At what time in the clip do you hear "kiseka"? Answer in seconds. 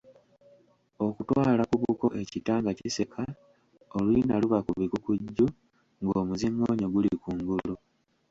2.79-3.23